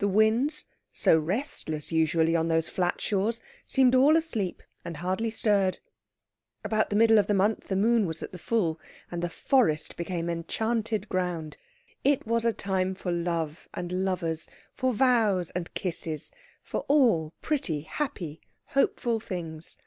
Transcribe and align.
The 0.00 0.06
winds, 0.08 0.66
so 0.92 1.18
restless 1.18 1.90
usually 1.90 2.36
on 2.36 2.48
those 2.48 2.68
flat 2.68 3.00
shores, 3.00 3.40
seemed 3.64 3.94
all 3.94 4.18
asleep, 4.18 4.62
and 4.84 4.98
hardly 4.98 5.30
stirred. 5.30 5.78
About 6.62 6.90
the 6.90 6.96
middle 6.96 7.16
of 7.16 7.26
the 7.26 7.32
month 7.32 7.68
the 7.68 7.74
moon 7.76 8.04
was 8.04 8.22
at 8.22 8.32
the 8.32 8.38
full, 8.38 8.78
and 9.10 9.22
the 9.22 9.30
forest 9.30 9.96
became 9.96 10.28
enchanted 10.28 11.08
ground. 11.08 11.56
It 12.04 12.26
was 12.26 12.44
a 12.44 12.52
time 12.52 12.94
for 12.94 13.10
love 13.10 13.66
and 13.72 14.04
lovers, 14.04 14.46
for 14.74 14.92
vows 14.92 15.48
and 15.56 15.72
kisses, 15.72 16.30
for 16.62 16.80
all 16.86 17.32
pretty, 17.40 17.80
happy, 17.80 18.42
hopeful 18.74 19.20
things. 19.20 19.78